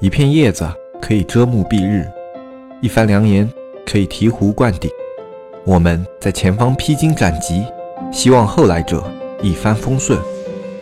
[0.00, 0.66] 一片叶子
[0.98, 2.10] 可以遮目蔽日，
[2.80, 3.46] 一番良言
[3.84, 4.90] 可以醍醐灌顶。
[5.62, 7.66] 我们在前方披荆斩棘，
[8.10, 9.04] 希望后来者
[9.42, 10.18] 一帆风顺，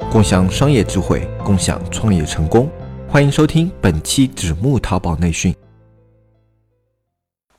[0.09, 2.71] 共享商业智慧，共享创业成功。
[3.09, 5.53] 欢迎收听本期纸木淘宝内训。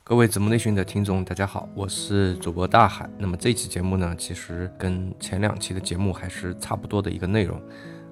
[0.02, 3.06] 各位子木内训的听众，大家好，我是主播大海。
[3.18, 7.60] 那么这期节目呢，其实跟前两期的节目还是差不多的一个内容。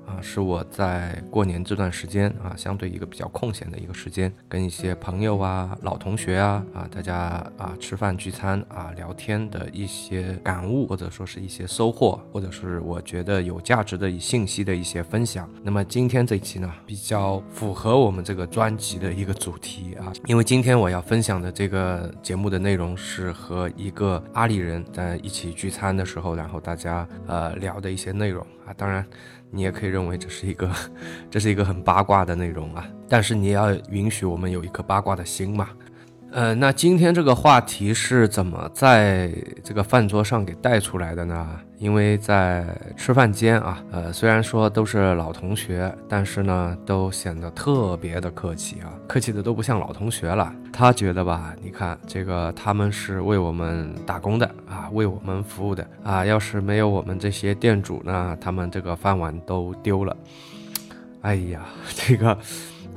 [0.09, 7.15] 啊，是我在过年这段时间啊，相对一个比较空闲的一个时间，跟一些朋友啊、老同学啊啊，大家
[7.59, 15.49] 啊吃饭聚餐啊聊天的一些感悟，或者说是一些收获，或者是我觉得有价值的信息的一些分享。
[15.63, 28.47] 那么今天这一期呢，比较符合我们这个专辑的一个主题啊，因为今天我要分享的这个节目的内容是和一个阿里人在一起聚餐的时候，然后大家呃聊的一些内容
[28.77, 29.05] 当然。
[29.51, 30.71] 你也可以认为这是一个，
[31.31, 35.71] 这是一个很八卦的内容啊，但是你也要允许我们有一颗八卦的心嘛。
[36.31, 39.33] 呃，那今天这个话题是怎么在
[39.65, 41.49] 这个饭桌上给带出来的呢？
[41.79, 50.53] 因为在吃饭间啊，呃，虽然说都是老同学，但是呢，都显得特别的客气啊，客气的都不像老同学了。
[50.71, 60.15] 他觉得吧，你看这个他们是为我们打工的啊，为我们服务的啊，要是没有我们这些店主呢，他们这个饭碗都丢了。
[61.23, 62.37] 哎呀，这个。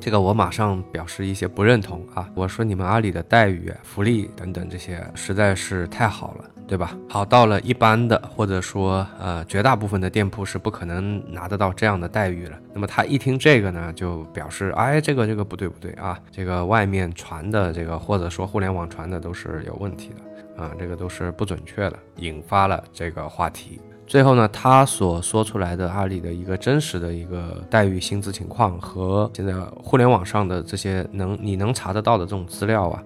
[0.01, 2.27] 这个我马上表示一些不认同啊！
[2.33, 6.97] 我说你们阿里的待遇、福利等等这些实在是太好了，对吧？
[7.07, 12.57] 好到了一般的或者说呃绝大部分的店铺是不可能拿得到这样的待遇了。
[12.73, 16.19] 那么他一听这个呢，就表示哎，这个这个不对不对啊！
[16.31, 20.09] 这个外面传的这个或者说互联网传的都是有问题
[20.57, 23.79] 的啊，这个都是不准确的，引发了这个话题。
[24.11, 33.03] 最后呢，他所说出来的阿里的一个真实的一个待遇、薪资情况和现在互联网上的这些能你能查得到的这种资料啊，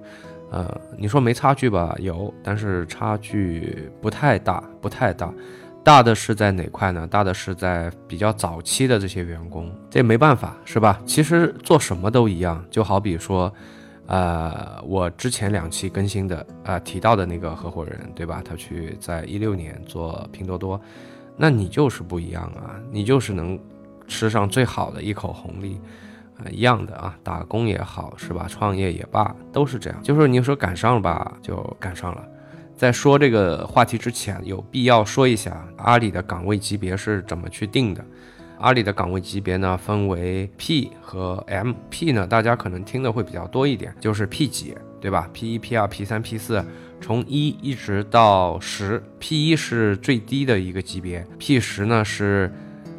[0.49, 1.95] 呃，你说没差距吧？
[1.99, 5.31] 有，但是差距不太大，不太大。
[5.83, 7.05] 大的是在哪块呢？
[7.05, 10.99] 大的是在比较早期的这些员工，这没办法，是吧？
[11.05, 13.53] 其实做什么都一样，就好比说。
[14.07, 18.41] 呃，我之前两期更新的啊提到的那个合伙人，对吧？
[18.45, 20.79] 他去在一六年做拼多多，
[21.35, 23.59] 那你就是不一样啊，你就是能
[24.07, 25.79] 吃上最好的一口红利，
[26.37, 28.45] 啊，一样的啊，打工也好是吧？
[28.47, 30.03] 创业也罢，都是这样。
[30.03, 32.23] 就是你说赶上了吧，就赶上了。
[32.77, 38.05] 在说这个话题之前，有必要说一下阿里的岗位级别是怎么去定的。
[38.59, 41.73] 阿里的岗位级别呢，分为 P 和 M。
[41.89, 46.63] P 呢，大家可能听的会比较多一点，就是 P 级，对吧？P 一、P 二、P 三、P 四，
[47.01, 49.03] 从一一直到十。
[49.19, 52.51] P 一是最低的一个级别，P 十呢是，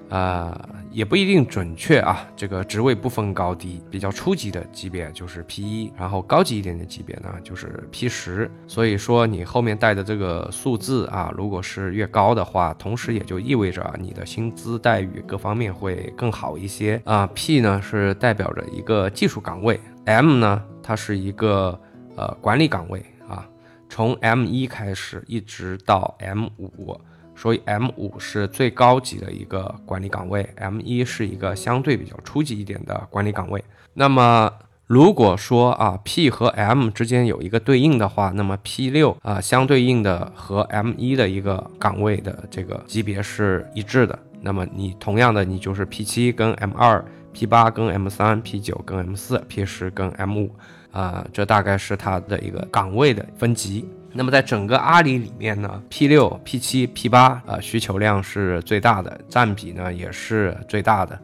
[0.09, 0.76] 呃。
[0.97, 8.51] 也不一定准确啊，这个职位不分高低，比较初级的级别就是 P 一，然后高级一点的级别呢就是 P 十。
[8.67, 17.29] 所以说你后面带的这个数字啊，如果是越高的话，同时也就意味着你的薪资待遇各方面会更好一些啊。
[17.35, 21.79] P 呢是代表着一个技术岗位，M 呢它是一个
[22.17, 23.47] 呃管理岗位啊，
[23.91, 26.99] 从 M 一开始一直到 M 五。
[27.37, 33.63] 所以 M 五是最高级的一个管理岗位，M 一是一个相对比较初级一点的管理岗位。
[33.93, 34.51] 那么
[34.87, 44.19] 如果说啊 P 和 M 之间有一个对应的话，那么 P 六啊相对应的和 M 一的一个岗位的这个级别是一致的。
[44.41, 50.55] 那么你同样的你就是 P 七跟 M 二，P 八跟 M 三，P 九跟 M 四，P 十跟 M 五
[50.93, 53.89] 啊，这大概是它的一个岗位的分级。
[54.13, 61.19] 那么在整个阿里里面呢，P 六、P 七、P 八啊，需求量是最大的，占比呢也是最大的。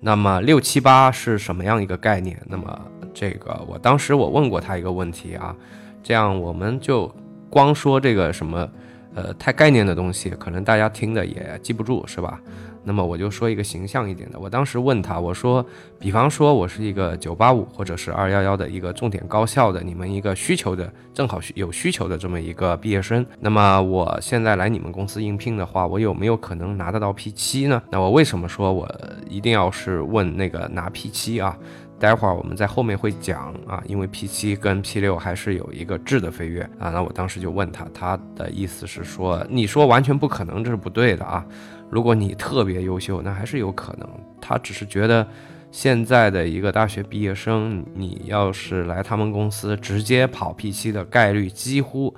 [0.00, 2.38] 那么六七八是什么样一个概念？
[2.46, 2.80] 那么
[3.14, 5.56] 这个我当时我问过他一个问题啊，
[6.02, 7.12] 这样我们就
[7.48, 8.68] 光说这个什么
[9.14, 12.40] 呃太概念的东西，可能大家听的也记不住，是吧？
[12.88, 15.62] 那么我就说一个形象一点的，我当时问他，我说，
[15.98, 27.82] 比方说我是一个九八五或者是二幺幺的一个重点高校的，你们一个需求的正好有需求的这么一个毕业生，那么我现在来你们公司应聘的话，我有没有可能拿得到 P 七呢？
[27.90, 28.88] 那我为什么说我
[29.28, 31.54] 一定要是问那个拿 P 七啊？
[32.00, 36.90] 待会儿我们在后面会讲啊，因为 P 七跟 P 六还是有一个质的飞跃啊。
[36.90, 41.44] 那我当时就问他，他的意思是说，你说完全不可能，这是不对的啊。
[41.90, 44.08] 如果你特别优秀，那还是有可能。
[44.40, 45.26] 他只是觉得，
[45.70, 52.14] 现在的一个大学毕业生，你要是来他们公司直接跑 P7 的概率几乎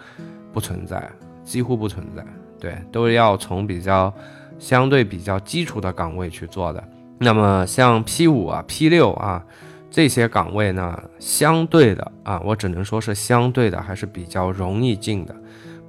[0.53, 1.11] 不存在，
[1.45, 2.25] 几乎不存在。
[2.59, 4.13] 对，都要从比较
[4.59, 6.85] 相对比较基础的岗位去做的。
[7.19, 9.45] 那么像 P5 啊、P6 啊
[9.91, 15.35] 这些岗位呢，相对的啊，我只能说是相对的，还是比较容易进的，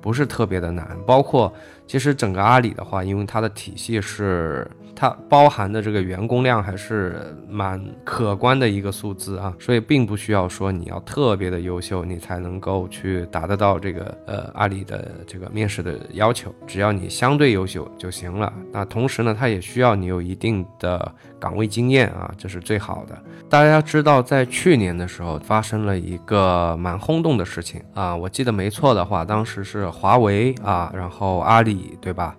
[0.02, 0.98] 不是特别的难。
[1.06, 1.54] 包括
[1.88, 4.70] 其实整个阿里的话，因为它的体系是。
[4.96, 18.52] 它包含的这个员工量还是蛮可观的一个数字啊，所以并不需要说你要特别的优秀，你才能够去达得到这个呃阿里的这个面试的要求，只要你相对优秀就行了。
[18.72, 23.18] 那同时呢，它也需要你有一定的岗位经验啊，这是最好的。
[23.50, 32.36] 大家知道，在去年的时候发生了一个蛮轰动的事情啊，我记得没错的话，当时是华为啊，然后阿里对吧，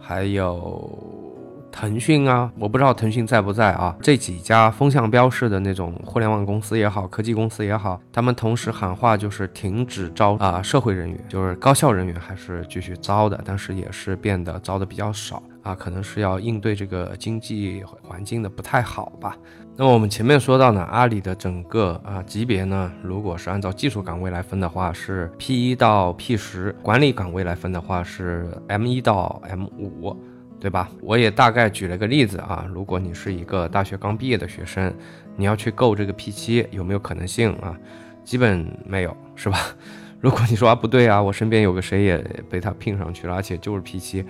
[0.00, 1.29] 还有。
[1.72, 3.96] 腾讯啊，我不知道腾讯在不在啊。
[4.02, 19.36] 这几家风向标式的那种互联网公司也好，科技公司也好，他们同时喊话就是停止招啊社会人员，就是高校人员还是继续招的，但是也是变得招的比较少啊，可能是要应对这个经济环境的不太好吧。
[19.76, 30.14] 那么我们前面说到呢，阿里的整个啊级别呢，如果是按照技术岗位来分的话，是 P 一到 P 十；管理岗位来分的话是 M 一到 M 五。
[30.60, 30.90] 对吧？
[31.00, 34.92] 我也大概举了个例子啊，如果你是一个大学刚毕业的学生，
[35.36, 37.74] 你要去够这个 P 七，有没有可能性啊？
[38.22, 39.58] 基本没有，是吧？
[40.20, 42.18] 如果你说啊不对啊，我身边有个谁也
[42.50, 44.22] 被他聘上去了，而且就是 P 七。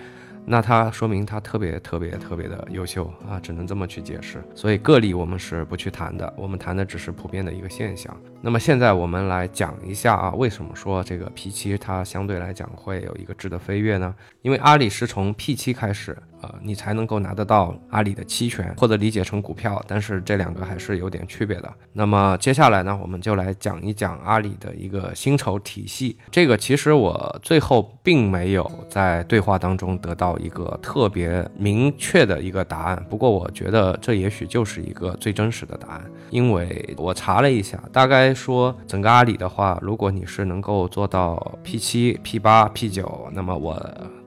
[0.46, 4.42] 那他说明他特别特别特别的优秀啊，只能这么去解释。
[4.54, 8.14] 所以个例我们是不去谈的，我们谈的只是普遍的一个现象。
[8.40, 14.14] 那么现在我们来讲一下啊，为什么说这个 P 七它相对来讲会有一个质的飞跃呢？
[14.42, 16.16] 因为阿里是从 P 七开始。
[16.42, 21.72] 呃，你才能够拿得到阿里的期权，或者理解成股票，但是这两个还是有点区别的。
[21.92, 26.16] 那么接下来呢，我们就来讲一讲阿里的一个薪酬体系。
[26.30, 33.04] 这个其实我最后并没有在对话当中得到一个特别明确的一个答案。
[33.08, 43.78] 不过我觉得这也许就是一个最真实的答案，因为我查了一下，大概说整个阿里的话，如果你是能够做到 P 七、P 八、P 九，那么我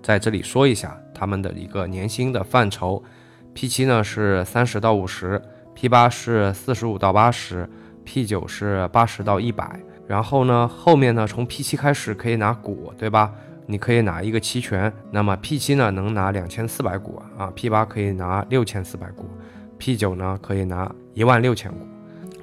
[0.02, 0.96] 在这里说一下。
[1.14, 3.04] 他们的一个年薪的范畴
[3.54, 5.42] ，P 七呢是三十到五十
[5.74, 7.70] ，P 八是四十五到八十
[8.04, 9.80] ，P 九是八十到一百。
[10.06, 13.32] 然后呢，后面呢从 P 七开始可以拿股，对吧？
[13.66, 14.92] 你可以拿一个期权。
[15.10, 19.26] 那么 P 七呢能拿两千四百股啊，P 八可以拿六千四百股
[19.78, 21.88] ，P 九呢可以拿一万六千股。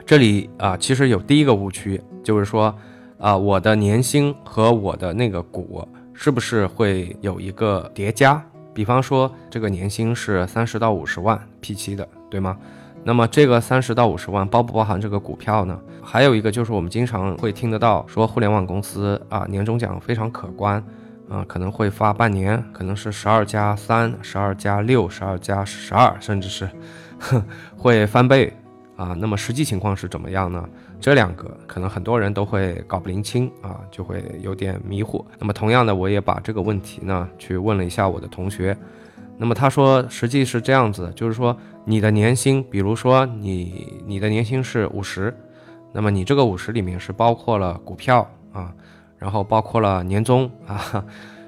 [0.06, 2.74] 这里啊其实有第一个误区，就是说
[3.18, 8.42] 啊我的年薪和我的那个股是不是会有一个叠加？
[8.80, 12.56] 比方说，这个年薪是三十到五十万 P 七的，对吗？
[13.04, 15.78] 那么这个三十到五十万包不包含这个股票呢？
[16.02, 20.82] 还有一个就是我们经常会听得到说，互联网公司啊，年终奖非常可观，
[21.28, 26.66] 啊，可能会发半年，可能是十二加三、十二加六、十二加十二，甚至是
[27.76, 28.50] 会翻倍。
[28.96, 30.66] 啊，那么实际情况是怎么样呢？
[31.00, 35.24] 这两个可能很多人都会搞不灵清啊，就会有点迷糊。
[35.38, 38.76] 那么同样的，我也把这个问题呢去问了一下我的同学，
[39.38, 45.34] 那么他说实际是这样子，就是说你的年薪，比如说你你的年薪是五十，
[45.92, 48.72] 那么你这个五十里面是包括了股票啊，
[49.18, 51.04] 然后包括了年终啊。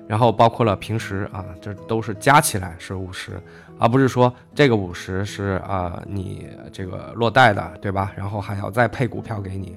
[0.08, 3.40] 然后包括了平时啊，这都是加起来是五十，
[3.82, 8.12] 而不是说这个五十是啊你这个落袋的，对吧？
[8.14, 9.76] 然后还要再配股票给你，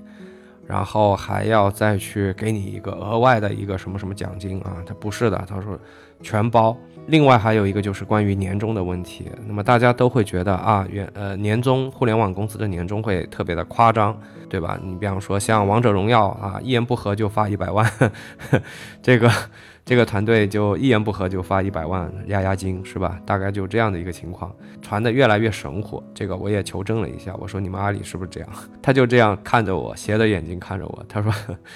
[0.68, 4.77] 然后还要再去给你一个额外的一个什么什么奖金啊？
[4.86, 5.75] 他不是的，他说
[6.22, 6.77] 全包。
[7.08, 14.15] 另外还有一个就是关于年终的问题，那么大家都会觉得啊，原呃年终互联网公司的年终会特别的夸张，
[14.48, 14.77] 对吧？
[14.84, 17.91] 你比方说像王者荣耀啊，一言不合就发一百万，
[19.01, 19.32] 这个。
[19.86, 23.22] 这个团队就一言不合就发一百万压压惊，是吧？
[23.24, 24.51] 大概就这样的一个情况，
[24.82, 26.04] 传的越来越神火。
[26.12, 28.50] 这个我也求证了一下，我说你们阿里是不是这样？
[28.82, 31.32] 他就这样看着我，斜着眼睛看着我，他说：“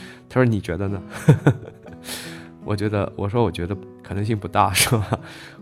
[0.28, 1.00] 他说你觉得呢？”
[2.66, 5.08] 我觉得，我说我觉得可能性不大，是吧？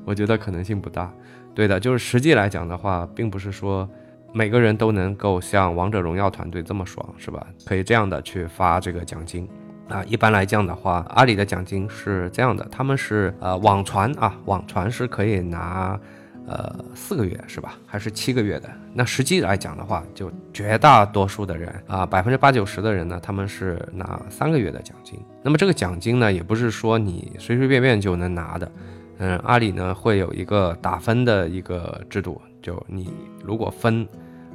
[0.06, 1.14] 我觉得可能性不大。
[1.54, 3.88] 对的，就是实际来讲的话，并不是说
[4.34, 7.46] 每个人都能够像王者荣耀团队这么爽，是吧？
[7.66, 9.48] 可以这样的去发这个奖金。
[9.90, 15.98] 啊，一般来讲的话，阿里的奖金是这样的，他们是呃网传啊，网传是可以拿
[16.46, 17.78] 呃四个月是吧？
[17.86, 18.70] 还是七个月的？
[18.94, 25.18] 那实际来讲的话，就绝大多数的人啊，百分之八九十的人呢，他们是拿三个月的奖金。
[25.42, 28.72] 那么这个奖金呢，也不是说你随随便便就能拿的，
[29.20, 33.10] 嗯，阿里呢会有一个打分的一个制度，就你
[33.42, 34.06] 如果分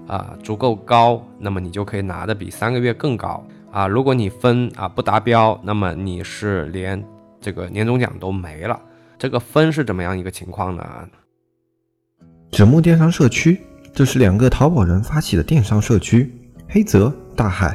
[0.06, 3.42] 啊足够高，那么你就可以拿的比三个月更高。
[3.72, 7.02] 啊，如果你分啊不达标，那么你是连
[7.40, 8.78] 这个年终奖都没了。
[9.18, 10.84] 这个分是怎么样一个情况呢？
[12.50, 13.62] 纸木电商社区，
[13.94, 16.30] 这是两个淘宝人发起的电商社区，
[16.68, 17.74] 黑泽、大海，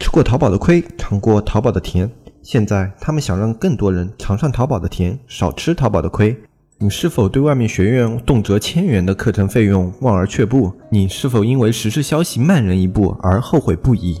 [0.00, 2.10] 吃过淘宝的亏，尝过淘宝的甜。
[2.42, 6.36] 现在他们想让更多人尝上淘宝的甜，少吃淘宝的亏。
[6.78, 10.72] 你是否对外面学院动辄千元的课程费用望而却步？
[10.90, 14.20] 你是否因为实时消息慢人一步而后悔不已？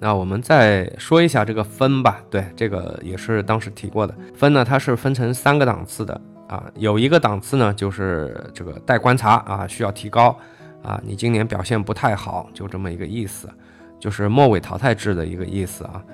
[0.00, 4.14] 那我们再说一下这个分吧，对，这个也是当时提过的。
[4.34, 10.34] 分呢，它是分成三个档次的啊，有一个档次呢就是这个待观察啊，需要提高
[10.82, 13.48] 啊，你今年表现不太好，就这么一个意思，
[14.00, 16.04] 就是末尾淘汰制的一个意思啊，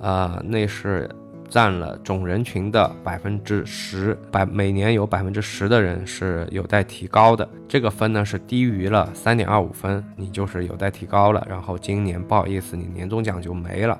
[0.00, 1.08] 啊，那是。
[1.50, 7.46] 占了总人群的百分之十，百每年有百分之十的人是有待提高的。
[7.68, 11.44] 这个分呢是低于了三点二五分，你就是有待提高了。
[11.50, 13.98] 然后今年不好意思，你年终奖就没了。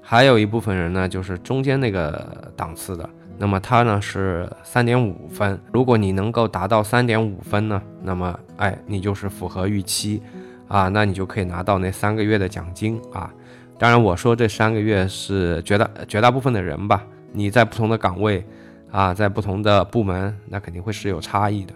[0.00, 5.60] 还有一部分人呢，就是中间那个档次的，那么他呢是三点五分。
[5.72, 10.22] 如果你能够达到三点五分呢，那么哎，你就是符合预期
[10.68, 13.28] 啊，那你就可以拿到那三个月的奖金啊。
[13.78, 17.04] 当然，我说这三个月是绝大绝大部分的人吧。
[17.32, 18.42] 你在不同的岗位，
[18.90, 21.74] 啊，在不同的部门，那肯定会是有差异的，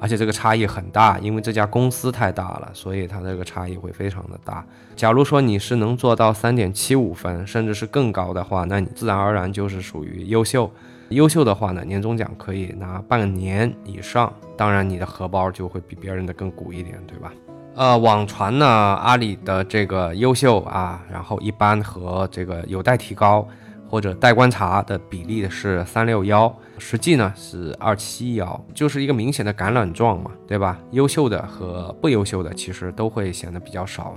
[0.00, 4.66] 而且这个差异很大，因为这家公司太大了，所以它这个差异会非常的大。
[4.96, 10.68] 假如说你是能做到三点七五分，甚至是更高的话，那你自然而然就是属于优秀。
[11.10, 17.32] 优秀的话呢，年终奖可以拿半年以上，当然你的荷包就会比别人的更鼓一点，对吧？
[17.76, 23.46] 呃，网传呢，阿里的这个优秀啊，然后一般和这个有待提高
[23.86, 30.78] 或者待观察的比例是三六幺，实际呢是二七幺，就是一个明显的橄榄状嘛，对吧？
[30.92, 34.16] 优秀的和不优秀的其实都会显得比较少，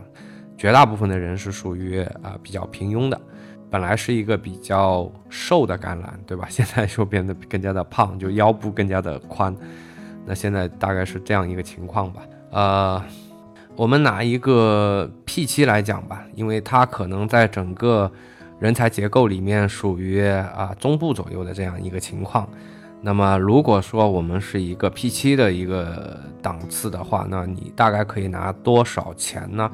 [0.58, 3.20] 绝大部分的人是属于啊比较平庸的，
[3.70, 6.48] 本来是一个比较瘦的橄榄，对吧？
[6.50, 9.54] 现在就变得更加的胖，就腰部更加的宽，
[10.26, 13.04] 那现在大概是这样一个情况吧，呃。
[13.80, 18.12] 我们拿一个 P 七来讲吧，因为它可能在整个
[18.60, 22.46] 人才结构里面属于啊中部左右的这样一个情况。
[23.02, 29.72] 那么如果说我们是一个 P 七的一个档次的话，那你大概可以拿多少钱呢？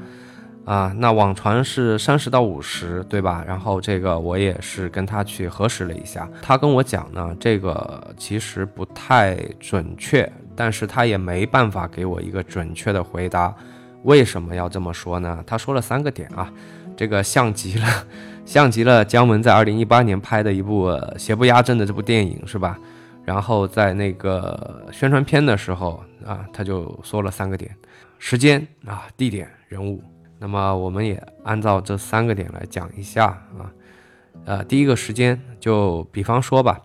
[0.66, 3.44] 啊，那网传是三十到五十，对吧？
[3.48, 13.52] 然后这个我也是跟他去核实了一下，他跟我讲呢，这个其实不太准确，但是他也没办法给我一个准确的回答。
[14.06, 15.44] 为什么要这么说呢？
[15.46, 16.52] 他说了三个点啊，
[16.96, 17.88] 这个像极了，
[18.46, 22.80] 像极了姜文在二零一八年拍的一部《邪不压正》的这部电影，是吧？
[23.26, 27.76] 然后在那个宣传片的时候啊，他就说了三个点：
[28.20, 30.04] 时间啊、地点、人物。
[30.38, 33.26] 那么我们也按照这三个点来讲一下
[33.58, 33.72] 啊。
[34.46, 36.80] 呃，第一个时间，就比方说吧。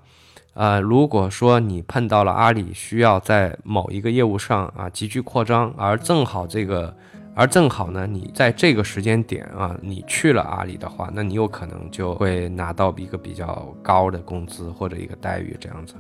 [0.54, 6.94] 呃，如果说你碰到了阿里需要在某一个业务上啊急剧扩张，而正好这个，
[7.40, 15.94] 而正好呢，你在这个时间点啊，你去了阿里的话，那你有可能就会拿到一个比较高的工资或者一个待遇这样子。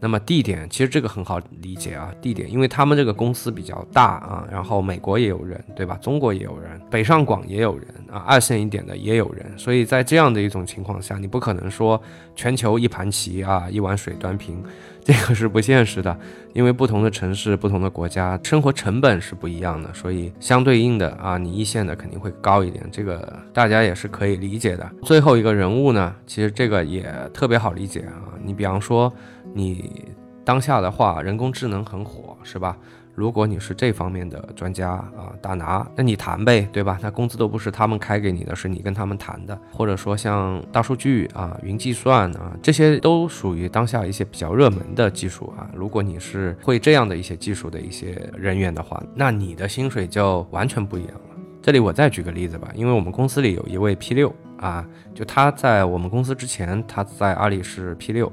[0.00, 5.98] 那么地点其实这个很好理解啊，地点，因为他们这个公司比较大啊，然后美国也有人，对吧？
[6.00, 12.02] 中国也有人，北上广也有人啊，二线一点的也有人，所以在这样的一种情况下，你不可能说
[12.34, 14.64] 全球一盘棋啊，一碗水端平，
[15.04, 16.16] 这个是不现实的，
[16.52, 24.88] 因为不同的城市、不同的国家，生活成本是不一样的，所以相对应的啊，你一线的肯定会高一点，这个大家也是可以理解的。
[25.02, 29.12] 最后一个人物呢，其实这个也特别好理解啊，你比方说。
[29.54, 30.06] 你
[30.46, 32.74] 当下的话，人工智能很火，是吧？
[33.14, 36.98] 如果你是这方面的专家啊，大拿，那你谈呗，对吧？
[37.02, 39.58] 那工资都不是他们开给你的，是你跟他们谈的。
[39.70, 45.68] 或者说像大数据啊、云计算啊，这些都属于当下一些比较热门的技术啊。
[45.74, 51.36] 如果你是会这样的一些技术的一些人员的话，那你的薪水就完全不一样了。
[51.60, 58.32] 这里我再举个例子吧，因为我们公司里有一位 P 六啊，就他在我们公司之前，他在阿里是 P 六。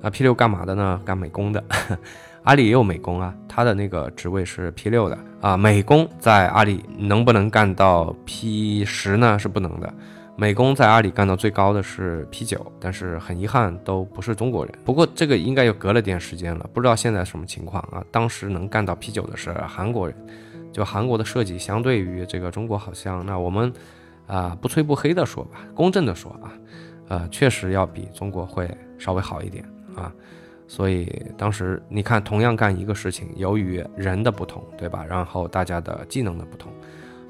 [0.00, 1.00] 啊，P 六干嘛的呢？
[1.04, 1.62] 干美工的，
[2.44, 5.56] 阿里也有美工啊，他的那个职位是 P 六的啊。
[5.56, 9.38] 美工在阿里能不能干到 P 十呢？
[9.38, 9.92] 是不能的。
[10.34, 14.74] 美工在阿里干到最高的是 P 九，但是很遗憾都不是中国人。
[14.84, 18.02] 不过这个应该又隔了点时间了，不知道现在什么情况啊。
[18.10, 20.16] 当时能干到 P 九的是韩国人，
[20.72, 23.72] 就韩国的设计相对于这个中国好像，那我们
[24.26, 26.50] 啊，不吹不黑的说吧，公正的说啊，
[27.08, 28.68] 呃，确实要比中国会
[28.98, 30.10] 稍微好一点啊。
[30.72, 35.04] 所以当时你看，同样干一个事情，由于人的不同，对吧？
[35.06, 36.72] 然后大家的技能的不同，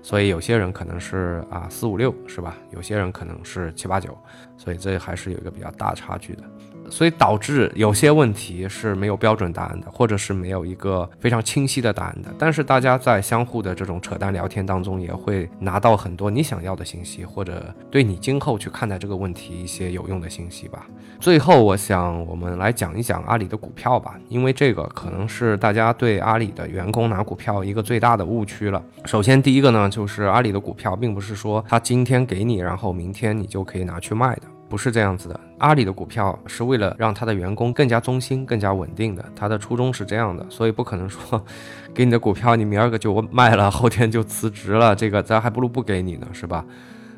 [0.01, 2.57] 所以有些人可能是啊四五六，是吧？
[2.71, 4.17] 有些人可能是七八九，
[4.57, 6.45] 所以这还是有一个比较大差距的。
[6.89, 12.29] 所以导致有些问题是没有标准答案的，或者是没有一个非常清晰的答案的。
[12.39, 20.87] 但是大家在相互的这种扯淡聊天当中，也会拿到很多你想要的信息，或者对你今后去看待这个问题一些有用的信息吧。
[21.19, 28.83] 最后，我想我们来讲一讲阿里的股票吧，因为这个可能是大家对阿里的员工拿股票一个最大的误区了。
[29.05, 34.43] 首先，第一个呢，就是阿里的股票并不是说他今天给你，然后明天你就可以拿去卖的。
[34.73, 41.45] 不是这样子的，阿里的股票是为了让他的员工更加忠心、更加稳定的，他的初衷是这样的，所以不可能说
[41.93, 46.65] 给你的股票你明儿个就卖了，后天就辞职了，这个咱还不如不给你呢，是吧？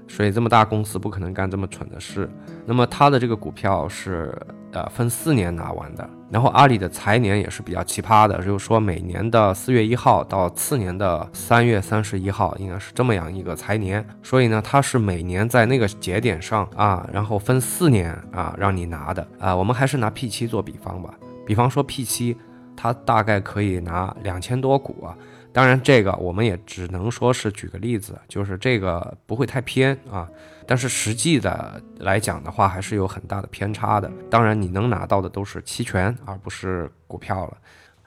[0.09, 2.29] 所以这么大公司不可能干这么蠢的事。
[2.67, 4.37] 那么他的这个股票是
[4.75, 14.05] 呃分四年拿完的，然后阿里的财年也是比较奇葩的，就是说每年的四月一号到次年的三月三十一号，应该是这么样一个财年。
[14.23, 19.55] 所以呢，它是每年在那个节点上啊，然后分四年啊让你拿的啊。
[19.55, 21.15] 我们还是拿 P 七做比方吧，
[21.47, 22.37] 比方说 P 七，
[22.77, 25.17] 它大概可以拿两千多股啊。
[25.53, 30.29] 当然，这个我们也只能说是举个例子，就是这个不会太偏啊。
[30.67, 34.11] 但是实际的来讲的话，还是有很大的偏差的。
[34.31, 37.57] 当然，你能拿到的都是期权，而不是股票了。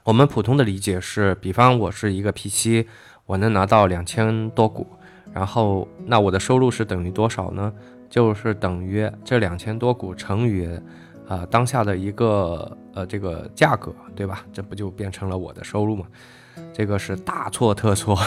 [0.04, 2.88] 我们普通的理解是，比方我是一个 P 七，
[3.26, 4.88] 我能拿到两千多股，
[5.34, 7.74] 然后那我的收入是等于多少呢？
[8.10, 10.68] 就是等于这两千多股乘以，
[11.28, 14.46] 呃，当下的一个呃这个价格，对吧？
[14.54, 16.06] 这不就变成了我的收入吗？
[16.74, 18.18] 这个是大错特错，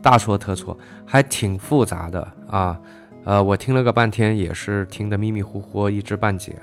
[0.00, 2.80] 大错特错，还挺复杂的啊。
[3.24, 6.56] 呃，我听了个半天，也是听得迷迷糊糊，一知半解。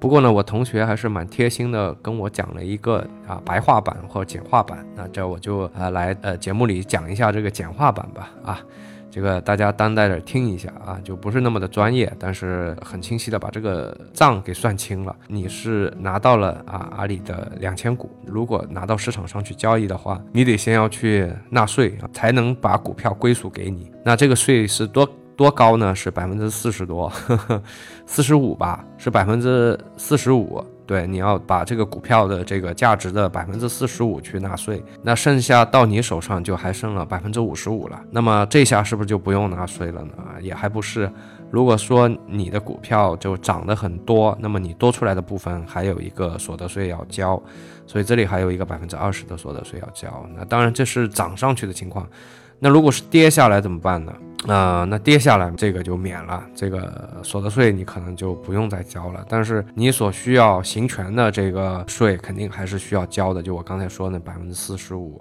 [0.00, 4.86] 不过呢，我同学还是蛮贴心的，跟我讲了一个啊白话版或简化版。
[4.94, 8.60] 那这我就啊来呃节目里讲一下这个简化版吧啊。
[9.10, 15.16] 这个大家担待着听一下啊，就不是那么的专业，但是很清晰的把这个账给算清了。
[15.26, 23.90] 你是拿到了啊阿里的两千股，如果拿到市场上去交易的话，你得先要去纳税啊，才能把股票归属给你。
[24.04, 25.94] 那这个税是多多高呢？
[25.94, 27.10] 是百分之四十多，
[28.06, 30.60] 四十五吧，是百分之四十五。
[30.84, 38.00] 对，你要把这个股票的这个价值的百分之四十五去纳税，那剩下到你手上就还剩了百分之五十五了。
[38.10, 40.12] 那么这下是不是就不用纳税了呢？
[40.40, 41.08] 也还不是。
[41.52, 47.40] 如果说你的股票就涨得很多，那么你多出来的部分还有一个所得税要交，
[47.86, 50.26] 所以这里还有一个百分之二十的所得税要交。
[50.34, 52.04] 那当然这是涨上去的情况。
[52.58, 54.12] 那如果是跌下来怎么办呢？
[54.46, 59.24] 啊，那跌下来这个就免了，这个所得税你可能就不用再交了。
[59.28, 65.20] 但是你所需要行权的这个税肯定还是需要交的，就我刚才说那百分之四十五。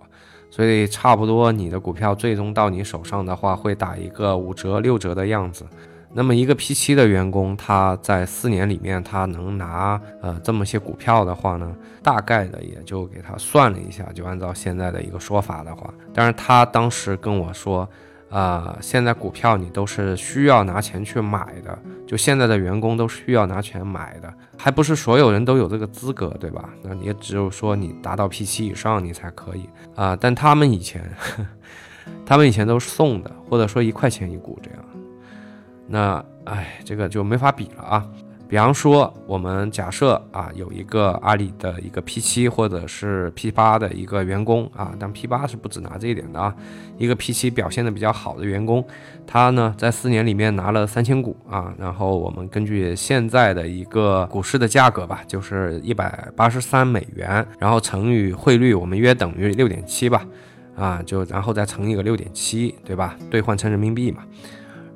[0.50, 5.66] 所以差不多你的股票最终到你手上的话，会打一个五折六折的样子。
[6.14, 17.88] 那么一个 P 七的员工，他在四年里面他能拿呃这么些股票的话呢，大概的也就给他算了一下，就按照现在的一个说法的话，但是他当时跟我说，
[18.30, 26.70] 啊，现在股票你都是需要拿钱去买的，就现在的员工都是需要拿钱买的，还不是所有人都有这个资格，对吧？
[26.84, 31.10] 那也只有说你达到 P 七以上你才可以啊，但他们以前，
[32.26, 34.80] 他们以前都是送的，或者说一块钱一股这样。
[35.88, 38.06] 那哎，这个就没法比了啊。
[38.50, 46.56] 比方说，我们假设啊，有一个阿里的一个 P 七或者是 P 八的一个员工啊，但 P 八是不止拿这一点的啊。
[46.98, 48.86] 一个 P 七表现的比较好的员工，
[49.28, 60.26] 他呢在四年里面拿了三千股啊，然后我们根据现在的一个股市的价格吧，就是一百八十三美元，然后乘以汇率，我们约等于六点七吧，
[60.76, 63.18] 啊，就然后再乘一个六点七，对吧？
[63.30, 64.24] 兑换成人民币嘛。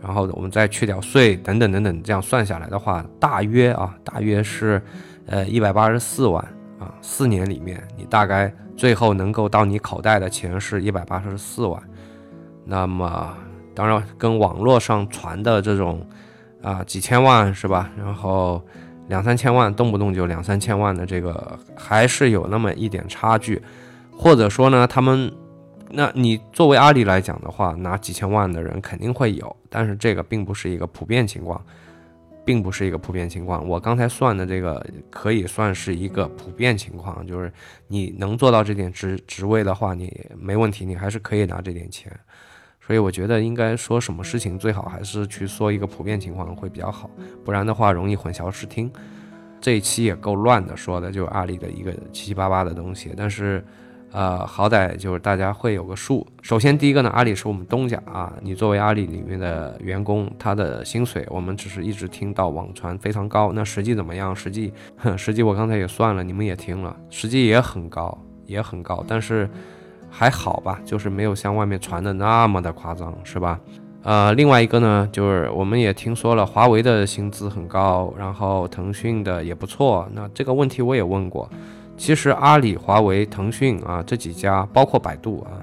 [0.02, 4.82] 然后我们再去掉税等等等等，这样算下来的话，大约啊，大约是，
[5.28, 6.44] 呃，一百八十四万
[6.80, 6.92] 啊。
[7.02, 11.80] 四年里面，你大概最后能够到你口袋的钱是一百八十四万。
[12.66, 13.32] 那么，
[13.76, 16.04] 当然跟网络上传的这种
[16.64, 17.92] 啊几千万是吧？
[17.96, 18.60] 然后
[19.08, 23.62] 两三千万，动不动就两三千万的这个，还是有那么一点差距，
[24.12, 25.32] 或者说呢，他们。
[25.94, 31.62] 那你作为阿里来讲的话，拿几千万的人肯定会有，但是这个并不是一个普遍情况，
[32.46, 33.68] 并不是一个普遍情况。
[33.68, 37.52] 我刚才算的这个可以算是一个普遍情况，就是
[37.88, 42.12] 你能做到这点职职位的话，你没问题，你还是可以拿这点钱。
[42.80, 47.10] 所以我觉得应该说什么事情最好还是去说一个普遍情况会比较好，
[47.44, 48.92] 不然的话容易混淆视听。
[49.60, 53.62] 这一期也够乱的，说的就是阿里的一个七七八八的东西，但是。
[54.12, 56.28] 呃，好歹就是大家会有个数。
[56.42, 58.34] 首先，第一个呢，阿里是我们东家啊。
[58.42, 63.54] 你作为阿里里面的员工，他的薪水我们只是一直听到网传非常高。
[63.54, 64.36] 那实际怎么样？
[64.36, 64.74] 实际，
[65.18, 69.02] 实际我刚才也算了，你们也听了，实际也很高，也很高。
[69.08, 69.50] 但是
[70.10, 73.58] 还好吧，就是没有像外面传的那么的夸张，是吧？
[74.04, 80.06] 呃，另外一个呢，就是我们也听说了，华为的薪资很高，然后腾讯的也不错。
[80.12, 81.50] 那这个问题我也问过。
[82.02, 85.62] 其实阿里、华为、腾讯啊这几家，包括百度啊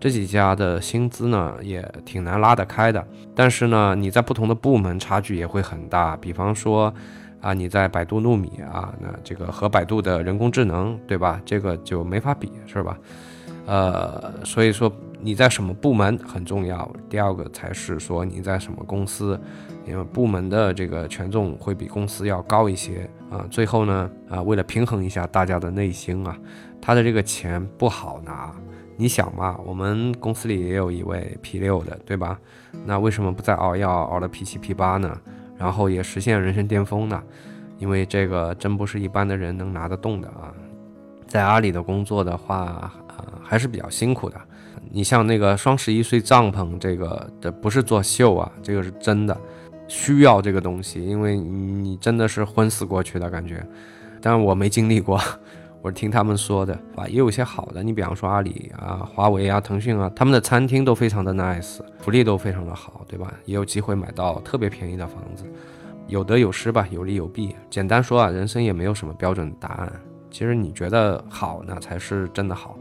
[0.00, 3.06] 这几家的薪资呢，也挺难拉得开的。
[3.36, 6.16] 但是呢，你在不同的部门差距也会很大。
[6.16, 6.92] 比方说
[7.40, 11.40] 啊，你在百度糯米啊，那这个和百度的人工智能，对吧？
[11.44, 12.98] 这个就没法比，是吧？
[13.66, 16.90] 呃，所以说你在什么部门很重要。
[17.08, 19.40] 第二个才是说你在什么公司。
[19.88, 26.36] 因为部门的这个权重会比公司要高一些啊，最后呢啊，为了平衡一下大家的内心啊，
[26.80, 28.54] 他的这个钱不好拿。
[28.98, 32.38] 你想嘛，我们公司里也有一位 P 六的，对吧？
[32.86, 35.20] 那为什么不再熬药熬到 P 七 P 八呢？
[35.58, 37.22] 然后也实现人生巅峰呢？
[37.78, 40.50] 因为这个真不是一般的人能拿得动的啊。
[41.26, 42.94] 在阿里的工作的话啊，
[43.42, 44.40] 还是比较辛苦的。
[44.90, 49.38] 你像那个双十一睡帐篷这个的，不是作秀啊，这个是真的。
[49.88, 53.64] 需要这个东西，因为你真的是昏死过去的感觉，
[54.20, 55.20] 但是我没经历过，
[55.82, 63.32] 我是听他们说的啊，也有些好的，你比方说阿里啊、华为啊、腾讯啊，他们的餐厅都非常的 nice，福利都非常的好，对吧？
[63.44, 65.44] 也有机会买到特别便宜的房子，
[66.08, 67.54] 有得有失吧，有利有弊。
[67.70, 69.92] 简单说啊，人生也没有什么标准答案，
[70.30, 72.76] 其实你觉得好，那才是真的好。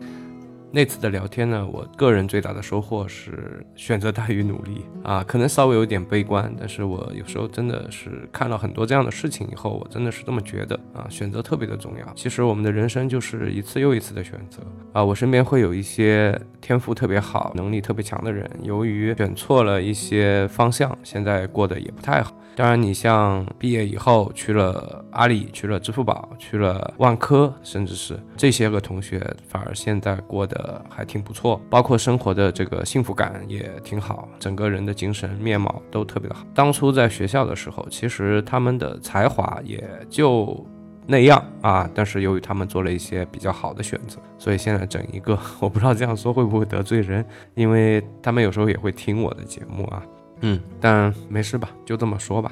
[0.76, 12.14] 那次的聊天呢，我个人最大的收获是选择大于努力啊，可能稍微有点悲观，但是我有时候真的是看了很多这样的事情以后，我真的是这么觉得啊，选择特别的重要。
[12.14, 14.62] 其实我们的人生就是一次又一次的选择
[14.92, 22.36] 啊，我身边会有一些天赋特别好、能力特别强的人，由于选错了一些方向，现在过得也不太好。
[22.56, 36.46] 当然，你像毕业以后去了阿里、去了支付宝、去了万科，甚至是这些个同学，反而现在过得还挺不错，包括生活的这个幸福感也挺好，整个人的精神面貌都特别的好。
[36.54, 40.66] 当初在学校的时候，其实他们的才华也就
[41.06, 50.02] 那样啊，但是由于他们做了一些比较好的选择，所以现在整一个，我不知道这样说会不会得罪人，因为他们有时候也会听我的节目啊。
[50.42, 52.52] 嗯，但没事吧，就这么说吧，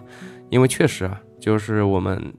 [0.49, 2.33] 因为确实啊，就是我们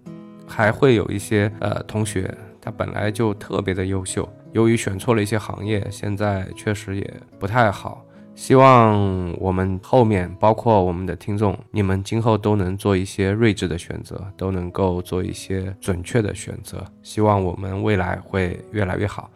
[0.47, 8.05] 还会有一些呃同学，他本来就特别的优秀，由于选错了一些行业，现在确实也不太好。
[8.35, 16.85] 希望我们后面包括我们的听众，你们今后都能做一些睿智的选择，都能够做一些准确的选择。
[17.01, 19.31] 希望我们未来会越来越好。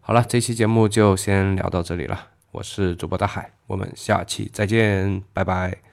[0.00, 2.35] 好了，这期节目就先聊到这里了。
[2.56, 5.85] 我是主播大海，我们下期再见，拜拜。